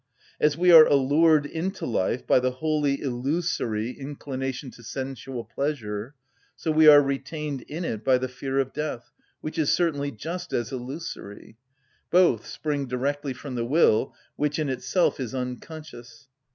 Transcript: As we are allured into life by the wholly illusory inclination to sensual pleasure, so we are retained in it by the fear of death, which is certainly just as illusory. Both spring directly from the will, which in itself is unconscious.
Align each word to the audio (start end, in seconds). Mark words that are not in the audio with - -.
As 0.39 0.57
we 0.57 0.71
are 0.71 0.87
allured 0.87 1.45
into 1.45 1.85
life 1.85 2.25
by 2.25 2.39
the 2.39 2.49
wholly 2.53 2.99
illusory 3.01 3.91
inclination 3.91 4.71
to 4.71 4.81
sensual 4.81 5.43
pleasure, 5.45 6.15
so 6.55 6.71
we 6.71 6.87
are 6.87 6.99
retained 7.03 7.61
in 7.61 7.85
it 7.85 8.03
by 8.03 8.17
the 8.17 8.27
fear 8.27 8.57
of 8.57 8.73
death, 8.73 9.11
which 9.41 9.59
is 9.59 9.71
certainly 9.71 10.09
just 10.09 10.53
as 10.53 10.71
illusory. 10.71 11.59
Both 12.09 12.47
spring 12.47 12.87
directly 12.87 13.33
from 13.33 13.53
the 13.53 13.63
will, 13.63 14.15
which 14.37 14.57
in 14.57 14.69
itself 14.69 15.19
is 15.19 15.35
unconscious. 15.35 16.27